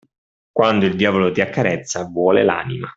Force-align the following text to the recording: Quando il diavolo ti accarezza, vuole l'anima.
Quando 0.51 0.87
il 0.87 0.95
diavolo 0.95 1.29
ti 1.31 1.41
accarezza, 1.41 2.05
vuole 2.05 2.41
l'anima. 2.43 2.89